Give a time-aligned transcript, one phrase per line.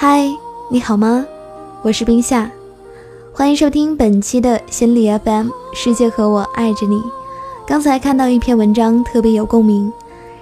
[0.00, 0.32] 嗨，
[0.70, 1.26] 你好吗？
[1.82, 2.48] 我是冰夏，
[3.32, 5.48] 欢迎收听本期的心理 FM。
[5.74, 7.02] 世界和我爱着你。
[7.66, 9.92] 刚才看到一篇文章，特别有共鸣，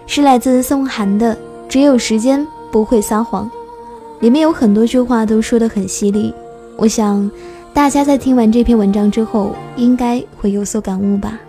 [0.07, 1.35] 是来自宋涵的
[1.71, 3.51] 《只有时间不会撒谎》，
[4.21, 6.35] 里面有很多句话都说得很犀利。
[6.77, 7.31] 我想，
[7.73, 11.41] 大家在听完这篇文章之后，应该会有所感悟吧。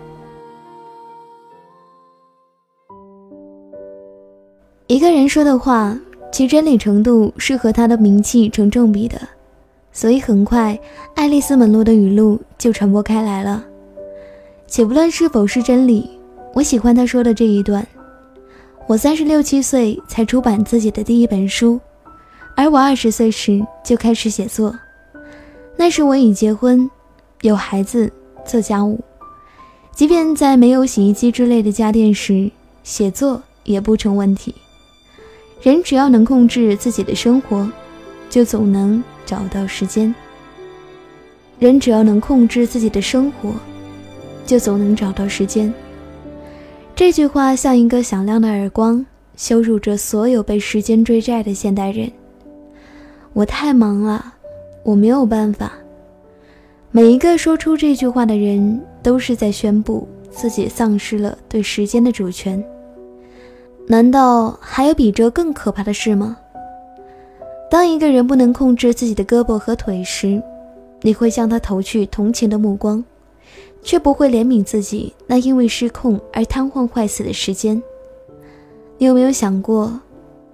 [4.86, 5.94] 一个人说的话，
[6.30, 9.20] 其真理程度是和他的名气成正比的，
[9.92, 10.78] 所以很快，
[11.14, 13.64] 爱丽丝·门罗的语录就传播开来了。
[14.66, 16.08] 且不论是否是真理，
[16.54, 17.84] 我喜欢他说的这一段：
[18.86, 21.80] 我三十六七岁才出版自己的第一本书，
[22.54, 24.78] 而我二十岁时就开始写作。
[25.76, 26.88] 那时我已结婚，
[27.40, 28.12] 有孩子，
[28.44, 29.00] 做家务。
[29.94, 32.50] 即便在没有洗衣机之类的家电时，
[32.84, 34.54] 写作也不成问题。
[35.60, 37.68] 人只要能控制自己的生活，
[38.30, 40.14] 就总能找到时间。
[41.58, 43.50] 人只要能控制自己的生活，
[44.46, 45.72] 就总能找到时间。
[46.94, 49.04] 这句话像一个响亮的耳光，
[49.36, 52.10] 羞辱着所有被时间追债的现代人。
[53.32, 54.34] 我太忙了，
[54.84, 55.72] 我没有办法。
[56.92, 62.64] 每一个说出这句话的人，都是在宣布自己丧失了对时间的主权。
[63.90, 66.36] 难道还有比这更可怕的事吗？
[67.70, 70.42] 当一个人不能控制自己的胳膊和腿时，
[71.00, 73.02] 你会向他投去同情的目光，
[73.82, 77.82] 却不会怜悯自己那因为失控而瘫痪坏死的时间。
[78.98, 79.98] 你有没有想过，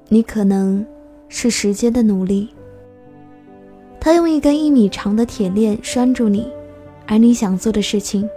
[0.09, 0.87] 你可能
[1.29, 2.49] 是时间的奴隶？
[4.01, 6.47] 他用一根一米长的铁链拴住你，
[7.09, 8.29] 而你想做的事情，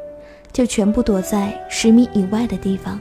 [0.52, 3.00] 就全部躲在十米以外的地方。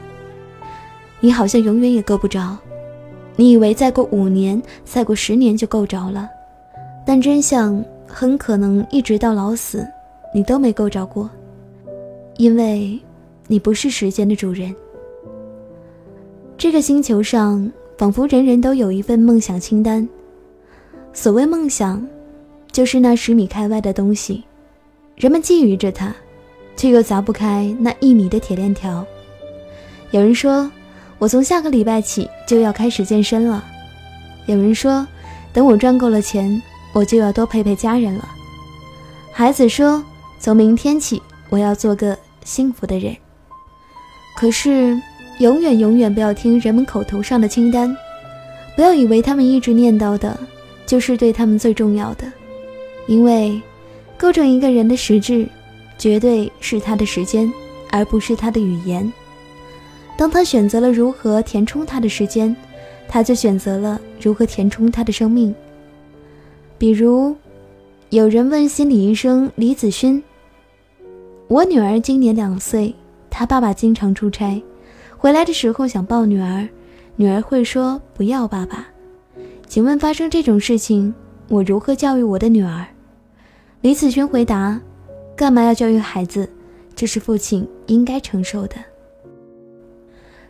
[1.19, 2.55] 你好像永远也够不着，
[3.35, 6.29] 你以为再过五年、再过十年就够着了，
[7.05, 9.83] 但真相很可能一直到老死，
[10.31, 11.27] 你都没够着过，
[12.37, 12.99] 因为
[13.47, 14.73] 你不是时间的主人。
[16.55, 20.07] 这个星球上仿佛人人都有一份梦想清单，
[21.13, 22.07] 所谓梦想，
[22.71, 24.43] 就是那十米开外的东西，
[25.15, 26.15] 人们觊觎着它，
[26.75, 29.03] 却又砸不开那一米的铁链条。
[30.11, 30.71] 有人说。
[31.19, 33.63] 我从下个礼拜起就要开始健身了。
[34.45, 35.05] 有人说，
[35.51, 36.61] 等我赚够了钱，
[36.93, 38.27] 我就要多陪陪家人了。
[39.31, 40.03] 孩子说，
[40.39, 43.15] 从明天起我要做个幸福的人。
[44.35, 44.95] 可是，
[45.39, 47.95] 永远永远不要听人们口头上的清单，
[48.75, 50.37] 不要以为他们一直念叨的，
[50.85, 52.31] 就是对他们最重要的。
[53.07, 53.59] 因为，
[54.17, 55.47] 构成一个人的实质，
[55.97, 57.51] 绝对是他的时间，
[57.89, 59.11] 而不是他的语言。
[60.17, 62.53] 当他选择了如何填充他的时间，
[63.07, 65.53] 他就选择了如何填充他的生命。
[66.77, 67.35] 比如，
[68.09, 70.21] 有人问心理医生李子勋
[71.47, 72.93] ：“我女儿今年两岁，
[73.29, 74.61] 她爸爸经常出差，
[75.17, 76.67] 回来的时候想抱女儿，
[77.15, 78.87] 女儿会说不要爸爸。
[79.67, 81.13] 请问发生这种事情，
[81.47, 82.85] 我如何教育我的女儿？”
[83.81, 84.81] 李子勋回答
[85.37, 86.49] ：“干嘛要教育孩子？
[86.95, 88.75] 这是父亲应该承受的。”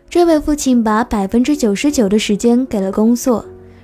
[0.09, 3.43] 这位父亲把百分之九十九的时间给了工作，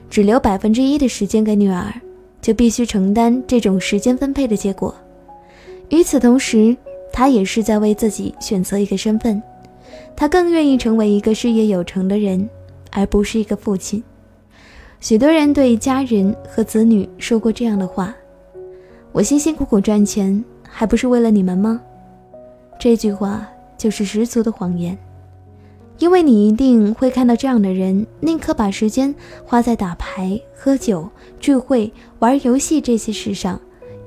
[0.09, 1.93] 只留百分之一的时间给女儿，
[2.41, 4.95] 就必须承担这种时间分配的结果。
[5.89, 6.75] 与此同时，
[7.11, 9.41] 他也是在为自己选择一个身份，
[10.15, 12.49] 他更愿意成为一个事业有成的人，
[12.89, 14.01] 而不是一个父亲。
[15.01, 18.15] 许多人对家人和子女说过这样的话
[19.11, 21.81] ：“我辛辛苦苦赚钱，还不是为了你们吗？”
[22.79, 23.45] 这句话
[23.77, 24.97] 就是十足的谎言。
[26.03, 29.15] 因为你一定会看到这样的人，宁可把时间
[29.45, 31.07] 花在打牌、喝酒、
[31.39, 33.57] 聚会、玩游戏这些事上，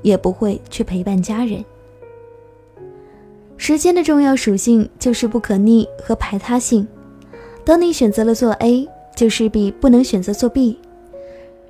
[0.03, 1.65] 也不会去陪伴家人。
[3.57, 6.87] 时间的重要属性就是不可逆和排他性。
[7.65, 10.77] 当你选择了做 A，就势必不能选择做 B。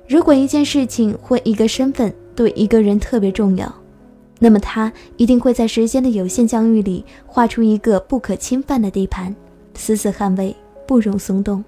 [0.06, 3.74] 如果一件事情或一个身份对一个人特别重要，
[4.38, 9.34] 那么他一定会在时间的有限疆域里画出一个不可侵犯的地盘。
[9.78, 10.54] 死死捍卫，
[10.86, 11.64] 不容松动，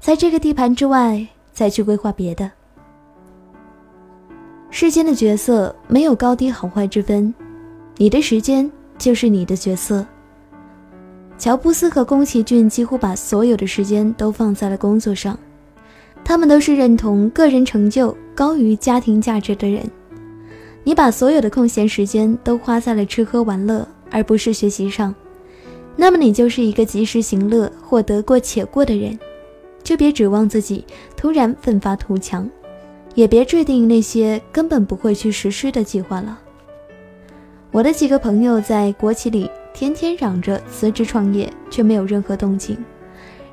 [0.00, 2.50] 在这个地盘之外再去规划别的。
[4.70, 7.34] 世间的角色没有高低好坏之分，
[7.96, 10.06] 你的时间就是你的角色。
[11.36, 15.38] 乔布斯和宫崎骏几乎把所有的时间都放在了工作上，
[16.24, 19.84] 他们都是认同个人成就高于家庭价值的人。
[20.84, 25.14] 你把所有的空闲时间都花在了吃喝玩乐，而不是学习上。
[25.96, 29.18] 那么你就是一个及时行乐或得过且过的人，
[29.82, 30.84] 就别指望自己
[31.16, 32.50] 突然奋发图强，
[33.14, 36.38] 也别制定那些根本不会去实施的计划了。
[37.70, 42.76] 我的几个朋友在国企里天天嚷着辞职创业，却没有任何动静，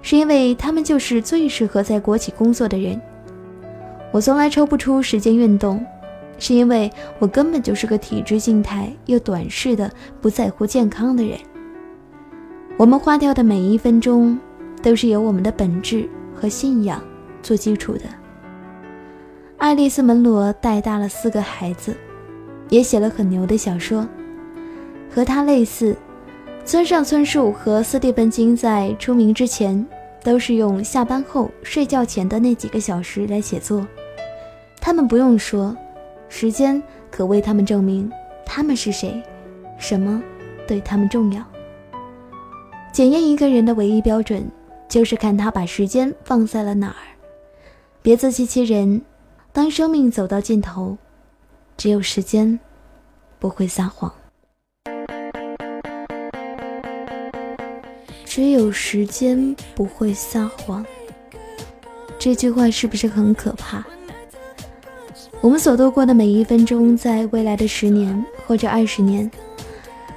[0.02, 3.00] 是因为他们就是最适合在国企工作的人。
[4.12, 5.84] 我从来抽不出时间运动，
[6.38, 9.90] 是因为我根本就是个体质静态又短视的
[10.20, 11.38] 不在乎健康的人。
[12.82, 14.36] 我们花掉的每一分钟，
[14.82, 17.00] 都是由我们的本质和信仰
[17.44, 18.06] 做基础的。
[19.58, 21.96] 爱丽丝·门罗带大了四个孩子。
[22.70, 24.08] 也写了很牛的小说，
[25.14, 25.96] 和他类似，
[26.66, 29.86] 村上春树和斯蒂芬金在出名之前，
[30.24, 33.86] 都是用下班后睡觉前的那几个小时来写作。
[34.80, 35.78] 他们不用说，
[36.30, 36.82] 时间
[37.12, 38.12] 可为他们证明
[38.44, 39.22] 他们是谁，
[39.78, 40.20] 什么
[40.66, 41.46] 对他们重要。
[42.92, 44.46] 检验一个人的唯一标准，
[44.90, 47.08] 就是看他把时间放在了哪儿。
[48.02, 49.02] 别自欺欺人，
[49.54, 50.98] 当生命走到尽头。
[51.78, 52.60] 只有时间
[53.40, 54.14] 不会撒谎，
[58.26, 60.86] 只有时间不会撒谎。
[62.20, 63.84] 这句话是不是很可怕？
[65.40, 69.32] 我们所度过的每一分钟，在未来的十年或者二十年，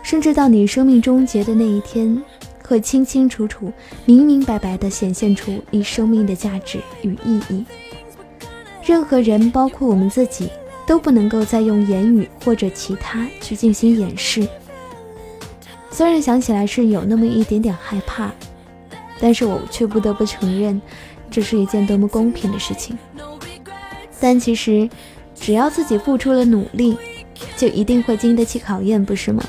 [0.02, 2.22] 甚至到你生命终结的那一天，
[2.66, 3.72] 会清清楚楚、
[4.04, 7.64] 明明白白地显现出你生命的价值与意义。
[8.82, 10.50] 任何人，包括我们自己。
[10.86, 14.46] 都不能够再用言语或者其他去进行掩饰。
[15.90, 18.30] 虽然想起来是有那么一点点害怕，
[19.18, 20.78] 但是我却不得不承认，
[21.30, 22.98] 这是一件多么公平的事情。
[24.20, 24.86] 但其实，
[25.34, 26.98] 只要自己付出了努力，
[27.56, 29.42] 就一定会经得起考验，不是吗？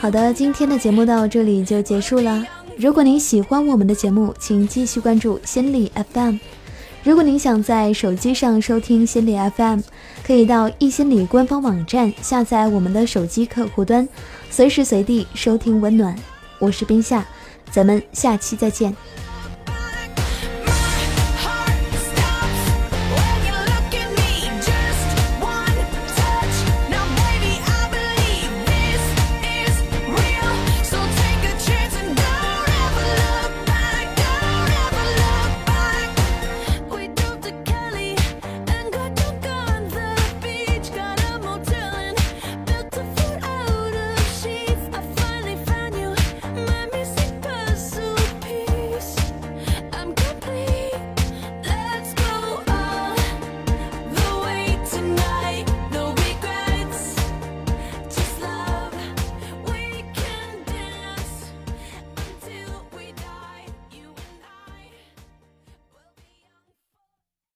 [0.00, 2.42] 好的，今天的节目到这里就结束了。
[2.78, 6.38] 如果您喜欢我们的节目，请继续关注心理 FM。
[7.04, 9.80] 如果您想在手机上收听心理 FM，
[10.24, 14.08] 可以到易心理官方网站下载我们的手机客户端，
[14.48, 16.16] 随时随地收听温暖。
[16.58, 17.22] 我是冰夏，
[17.70, 18.96] 咱们下期再见。